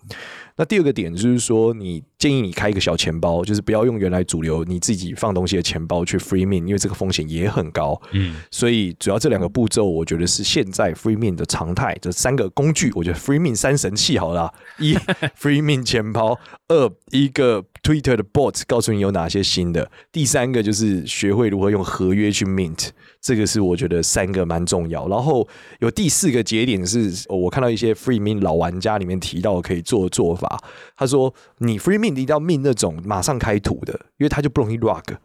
[0.56, 8.00] 那第二个点就是说，你建议你开一个小钱包，就是不要用原来主流你自己放东西的钱包去 free mint，因为这个风险也很高。
[8.10, 11.96] 嗯，所以主要这两个步骤，我觉得是现在 free mint 的常态。
[12.02, 14.94] 这三个工具，我觉得 free mint 三神器好了，一
[15.40, 22.88] free mint 钱包，二一个 Twitter 的 bot 告诉你有哪些新的，第三个就是学会如何用合约去 mint。
[23.20, 25.46] 这个是我觉得三个蛮重要，然后
[25.80, 30.62] 有第四个节点是我看到一些 free mint 老玩家里面提到可以做的做法。
[30.96, 35.16] 他说：“你 free mint 一定要 mint 那种马上开图的，因为它就不容易 rug。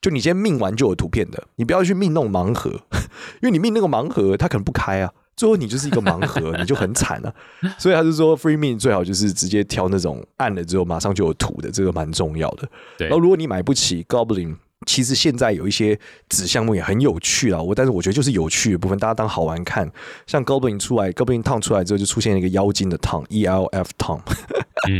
[0.00, 2.70] 就你先 mint 完就有图片的，你不要去 mint 那种盲盒，
[3.42, 7.34] 因为你 mint 那个盲盒它可能不开啊，最后你就是一个盲盒，你就很惨了。
[7.78, 12.68] 所以他就说 free mint 最好就是直接挑那种按了之后马上就有图的，这个蛮重要的。
[12.98, 14.56] 然后如果你买不起 Goblin。
[14.86, 19.90] 其实现在有一些子项目也很有趣啊，我但是我觉得就是有趣的部分，大家当好玩看。
[20.26, 24.20] 像 Goblin 出来，Goblin 烫出来之后就出现一个妖精的烫，E L F 烫，
[24.88, 24.98] 嗯，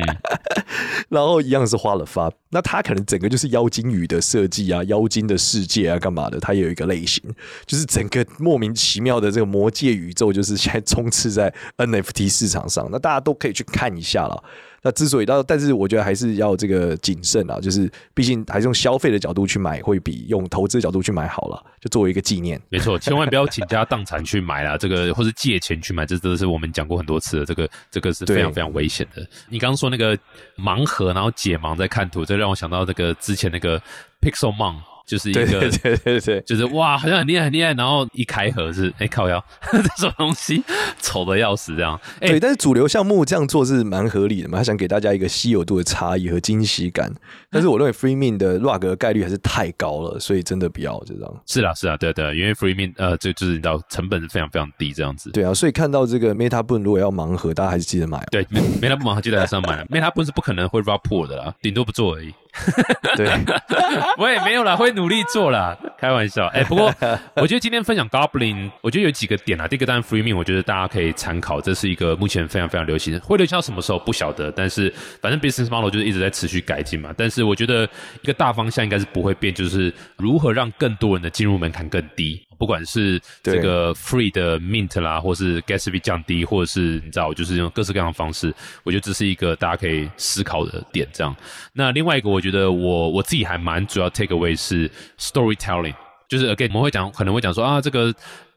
[1.08, 2.30] 然后一样是花了发。
[2.50, 6.40] 那它可能整个就是妖精语的设计啊，妖精的世界啊，干嘛的？
[6.40, 7.22] 它有一个类型，
[7.64, 12.88] 就是整个莫名其妙的这个魔界宇宙，就是现在充斥在 NFT 市场上。
[12.90, 14.42] 那大家都可以去看一下了。
[14.82, 22.60] 那之所以到，但是我觉得还是要这个谨慎啊，就是毕竟还是用消费的角度去买，会比用投资的角度去买好了，就作为一个纪念。
[22.68, 29.26] 没错，千万不要倾家荡产去买啦，这个或是借钱去买，这都是我们讲过很多次的，这个这个是非常非常危险的。
[29.48, 30.16] 你刚刚说那个
[30.56, 33.80] 盲盒，然后解盲在看图，这让我想到那个之前那个
[34.20, 34.76] Pixel Mon。
[35.08, 39.42] 就是一个对对对对，就是哇，好像很厉害很厉害，然后一开盒是哎靠腰
[39.96, 40.62] 这种东西
[41.00, 47.10] 丑的要死这样，哎对，但是主流项目这样做是蛮合理的嘛，他想给大家一个稀有度的差异和惊喜感。
[47.50, 51.42] 但是我认为 Free Min 的 rug 的概率还是太高了，所以真的不要就这样。
[51.46, 58.22] 是啦是啦对对，因为 Free Min 呃就就是你知道成本是非常非常低这样子，对啊，所以看到这个 Meta Boon 如果要盲盒，大家还是记得买。
[58.30, 62.34] 对，Meta 不盲盒记得还是要买， Meta 不是不可能会 rug poor 的啦，顶多不做而已。
[63.16, 63.28] 对，
[64.18, 66.46] 我也没有啦，会努力做啦，开玩笑。
[66.48, 66.92] 哎、不过
[67.36, 69.66] 我觉得今天分享 Goblin，我觉得有几个点啊。
[69.66, 77.14] 第一个当然 Free Me，我觉得大家可以参考，这是一个目前非常非常流行，会流行到什么时候不晓得，但是反正 business model 就是一直在持续改进嘛。
[77.16, 77.88] 但是我觉得
[78.22, 82.47] 一个大方向应该是不会变，就是如何让更多人的进入门槛更低。
[82.58, 91.08] 不管是这个 free 的 mint 啦，或是 gas fee 降低，或者是你知道，就是用各式各样的方式，我觉得这是一个大家可以思考的点。
[91.12, 91.34] 这样，
[91.72, 95.94] 那另外一个，我觉得我我自己还蛮主要 take away 是 storytelling，
[96.28, 98.12] 就是 again 我们会讲，可能会讲说啊，这个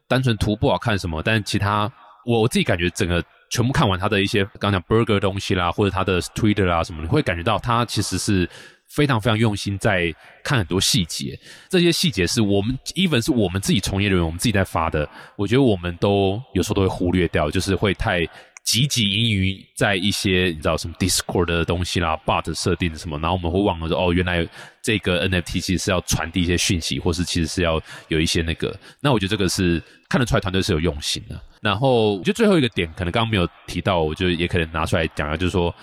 [0.08, 1.90] 单纯图不好看什么，但其他
[2.26, 8.48] 我我自己感觉整个全部看完他的一些刚讲 burger 东西啦，或者他的 Twitter 啦什么，你会感觉到他其实是。
[8.94, 11.38] 非常非常用心在看很多细节，
[11.70, 18.20] 这些细节是我们 even 是我们自己从业人员，我们自己在发的，我觉得我们都有时候都会忽略掉，就是会太
[18.66, 24.46] 汲汲营于在一些你知道什么 Discord 的东西啦、bot 设定什么，然后我们会忘了说哦，原来
[24.82, 31.40] 这个 NFT 其实是要传递一些讯息，或是其实是要有一些那个，那我觉得这个是看得出来团队是有用心的。
[31.62, 35.74] 然后我觉得最后一个点可能刚刚没有提到，我就也可能拿出来讲啊，就是说。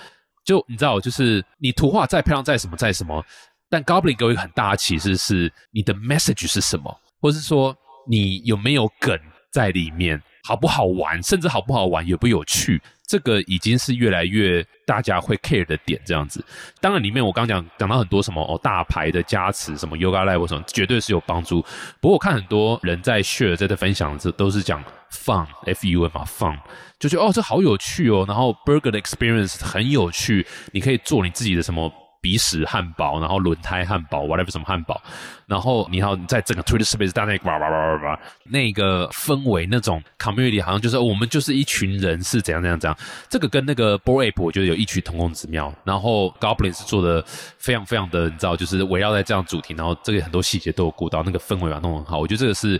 [0.44, 3.24] 就你知道，就是你图画再漂亮再什么再什么，
[3.70, 7.76] 但 Goblin 给我一个很大的启示是，你的 message 是什么，或是说
[8.08, 9.18] 你有没有梗
[9.52, 16.00] 在里面，好不好玩，甚至好不好玩，有不有趣，这个已经是越来越大家会 care 的点。
[16.06, 16.44] 这样子，
[16.80, 21.62] 当然里面我刚讲讲到很多什么哦，大牌的加持，什么 Yoga Live 什么，绝对是有帮助。
[22.00, 26.58] 不过我看很多人在 share 在这分享，这都是讲 fun，f u n 嘛 fun。
[27.00, 31.90] 就觉得哦，这好有趣哦，然后 burger 的 experience 很有趣，你可以做你自己的什么
[32.22, 35.02] 鼻屎汉堡，然后轮胎汉堡，whatever 什么汉堡，
[35.46, 42.98] 然后你要在整个 Twitter space 大那哇哇哇哇哇，那个氛围那种 community 好像就是我们就是一群人是怎样怎样怎样，
[43.30, 52.78] 这个跟那个 b o r Ape 我觉得有异曲同工之妙，然后 Goblin 是做的非常非常的，你知道，就是围绕在这样主题，然后这个很多细节都有顾到，那个氛围啊弄得很好，我觉得这个是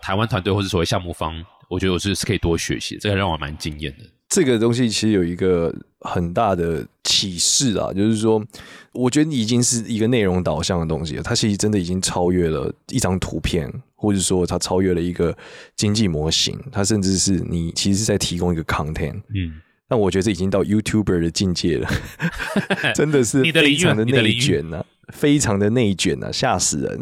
[0.00, 1.32] 台湾团队或者所谓项目方。
[1.70, 4.04] 我觉得我是是可以多学习，这个让我蛮惊艳的。
[4.28, 8.44] 这个东西其实有一个很大的启示啊，就是说，
[8.92, 11.22] 我觉得已经是一个内容导向的东西了。
[11.22, 15.36] 它其实真的已经超越了一张图片，或者说它超越了一个
[15.76, 16.58] 经济模型。
[16.72, 19.20] 它甚至是你其实是在提供一个 content。
[19.34, 21.88] 嗯，但我觉得这已经到 YouTuber 的境界了，
[22.94, 24.84] 真的是非常的内卷呢。
[25.12, 27.00] 非常的内卷啊，吓死人！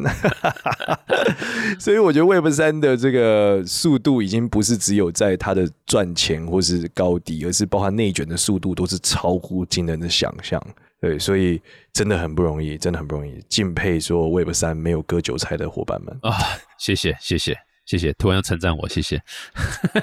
[1.79, 10.63] 所以我觉得 Web 三的这个速度已经不是只有在它的赚钱或是高低，而是包含内卷的速度都是超乎惊人的想象。
[11.01, 11.61] 对，所以
[11.93, 16.37] 真的很不容易，真的很不容易，敬佩说 Web 三没有割韭菜的伙伴们啊！
[16.77, 18.13] 谢谢，谢谢，谢谢！
[18.15, 19.23] 突然要称赞我，谢谢，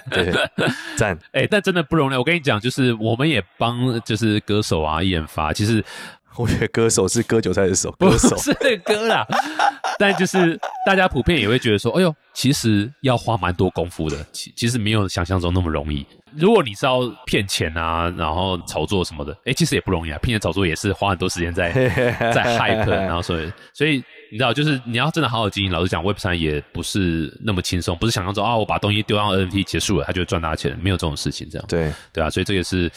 [0.09, 0.33] 对，
[0.95, 1.19] 赞！
[1.33, 2.15] 哎，但真的不容易。
[2.15, 5.83] 我跟你讲，就是我们也帮，就是歌手啊、艺人发，其实。
[6.37, 9.25] 我觉得歌手是割韭菜的手， 歌手是歌啦。
[9.97, 16.05] 但就是大家普遍也会觉得说，哎呦，其实要花蛮多功夫的，其其实没有想象中那么容易。
[16.35, 20.17] 如果你是要骗钱啊，然后炒作什么的，哎，其实也不容易啊。
[20.21, 21.71] 骗钱炒作也是花很多时间在
[22.33, 31.65] 在 hype，然后所以所以你知道，就是你要真的好好经营，老实讲，Web 三也不是那么轻松，不是想象中啊，我把东西丢到 NFT 结束了，他就赚大钱，没有这种事情这样。
[31.69, 32.91] 对对啊，所以这个是，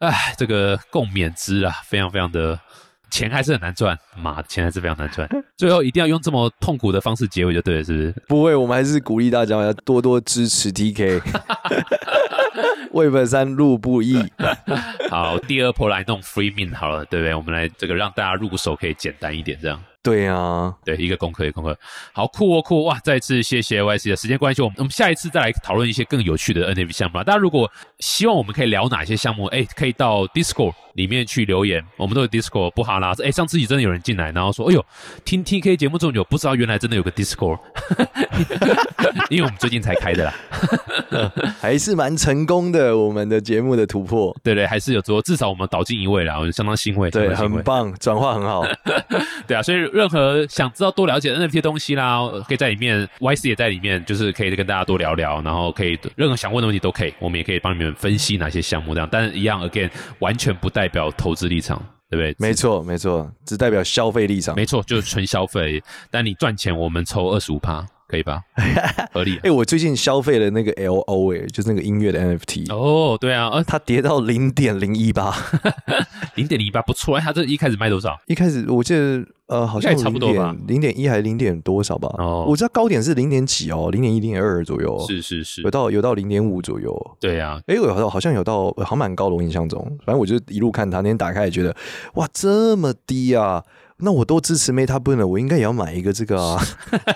[0.00, 2.60] 哎，这个共勉之啊，非常非常的。
[3.10, 5.28] 钱还是很难赚，妈，钱还是非常难赚。
[5.58, 8.14] 最后一定要用这么痛苦的方式结尾就对了，是不是？
[8.28, 11.20] 不会，我们还是鼓励大家要多多支持 TK。
[12.92, 14.24] Web 三入不易。
[15.10, 17.34] 好，第二波来弄 Free Min 好了，对不对？
[17.34, 19.82] 我们来这个让大家入手可以简单一点，这样。
[20.02, 21.78] 对呀，对，一个功课，一个功课，
[22.14, 22.98] 好酷哦，酷哇！
[23.04, 27.24] 再次谢谢 YC 的时间关系，我们我们下一次再来讨论一些更有趣的 NFT 项目啦。
[27.24, 33.12] 大家如果希望我们可以聊哪些项目，哎，可以到 Discord 里面去留言，我们都有 Discord 不哈拉。
[33.22, 34.82] 哎，上次己真的有人进来，然后说，哎呦，
[35.22, 37.58] 听 TK 节目这么久，不知道原来真的有个 Discord，
[39.28, 40.34] 因为我们最近才开的啦，
[41.60, 42.96] 还是蛮成功的。
[42.96, 48.64] 我们的节目的突破，对对，还是有做，至少我们导进一位了，我相当欣慰，对，很棒，转化很好，
[49.46, 49.89] 对啊，所以。
[49.92, 59.08] 任何想知道多了解 NFT 东西啦，可以在里面，YC 也在里面，就是可以跟大家多聊聊，然后可以任何想问的问题都可以，我们也可以帮你们分析哪些项目这样。
[59.10, 61.80] 但是一样，again，完全不代表投资立场。
[62.10, 62.34] 对不对？
[62.40, 64.52] 没错，没错，只代表消费立场。
[64.56, 65.80] 没错，就是纯消费。
[66.10, 68.42] 但你赚钱，我们抽二十五趴，可以吧？
[69.14, 69.38] 合理。
[69.42, 72.64] 哎，我最近消费了那个 L O，哎，就是那个音乐的 N F T。
[72.70, 75.32] 哦，对啊，它跌到零点零一八，
[76.34, 77.16] 零点零一八不错。
[77.16, 78.18] 哎，它这一开始卖多少？
[78.26, 79.24] 一开始我记得。
[79.50, 82.08] 呃，好像差不多吧，零点一还是零点多少吧？
[82.18, 85.04] 哦，我知道高点是零点几哦，零点一、零点二左右。
[85.08, 86.96] 是是是，有到有到零点五左右。
[87.18, 89.84] 对啊，哎，我好像有到，好像蛮高的，我印象中。
[90.06, 91.74] 反正我就一路看它，那天打开也觉得，
[92.14, 93.60] 哇，这么低啊！
[94.02, 96.62] 那我都支持 Meta Boom 了，我应该也要买一个这个啊！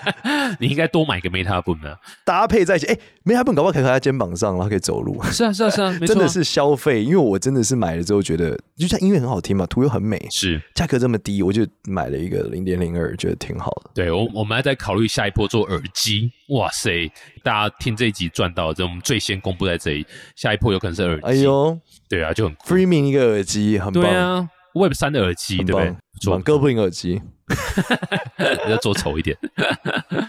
[0.59, 2.85] 你应该多买一个 Meta Boom 啊，搭配在一起。
[2.85, 5.21] 哎，Meta Boom 搞不好可以靠在肩膀上，然后可以走路。
[5.23, 7.03] 是啊，是啊，是 啊，真的是消费。
[7.03, 13.91] 因为我真的是买了之后觉得，就像音乐很好听嘛，图又很美，是价格这么低，我就买了一个零点零二，觉得挺好的。
[13.93, 16.31] 对我，我们还在考虑下一波做耳机。
[16.49, 17.11] 哇塞，
[17.43, 20.05] 大家听这一集赚到，这我们最先公布在这里。
[20.35, 21.23] 下一波有可能是耳机。
[21.25, 24.49] 哎呦，对啊，就很 Freeing 一个耳机，很棒。
[24.75, 25.95] Web 三的耳机，对不对？
[26.19, 27.21] 做哥布林耳机，
[28.69, 29.37] 要做丑一点。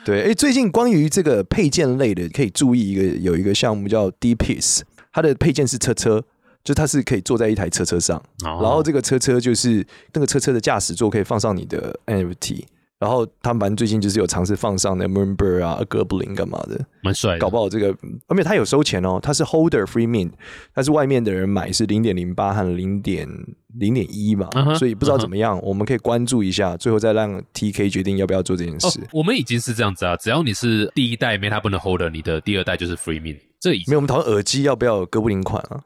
[0.04, 4.82] 对，哎，最近关于这个配件类的，可以注意一个，有一个项目叫 D Piece，
[5.12, 6.22] 它的配件是车车，
[6.62, 12.64] 就它是可以坐在一台车车上，然后这个车车就是那个车车的驾驶座可以放上你的 NFT。
[12.98, 17.38] 然后他们反正最近就是有尝试放上那 Moonbird 啊、哥布林干嘛的，蛮帅。
[17.38, 17.94] 搞不好这个，
[18.26, 20.32] 而且他有收钱哦，他是 Holder Free Mint，
[20.74, 23.28] 但是外面的人买是零点零八和零点
[23.74, 29.00] 零点一嘛，所以不知道怎么样，我们可以关注一下，最后再让 TK 决定要不要做这件事。
[29.12, 33.40] 我们已经是这样子啊，只要你是第一代 Meta 不能 Holder，你的第二代就是 Free Mint。
[33.58, 35.80] 这没有，我们讨论耳机要不要哥布林款啊？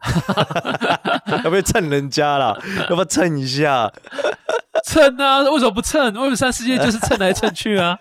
[1.44, 2.56] 要不要蹭人家啦？
[2.88, 3.90] 要不要蹭一下？
[4.84, 5.40] 蹭啊！
[5.42, 6.04] 为什么不蹭？
[6.14, 7.96] 为什么三世界就是蹭来蹭去啊？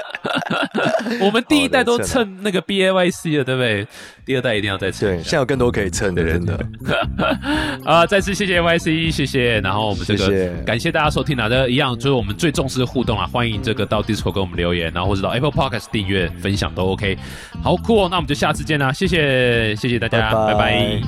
[1.22, 3.88] 我们第一代都蹭那个 B A Y C 了，对不对？
[4.26, 5.10] 第二代一定要再蹭。
[5.10, 6.60] 对，现在有更多可以蹭的，人的。
[7.84, 9.60] 啊， 再次谢谢 Y C，谢谢。
[9.62, 17.18] 然后我们这个感谢大家收听啊，这一样就是我们最重视互动啊，欢迎这个到 Discord 给我们留言，然后或者到 Apple Podcast 订阅、分享都 OK。
[17.64, 21.02] 好酷哦，那我们就下次见啦，谢谢，谢谢大家，拜拜。